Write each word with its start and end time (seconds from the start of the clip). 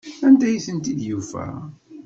Anda 0.27 0.45
ay 0.49 0.59
tent-id-yufa? 0.65 1.45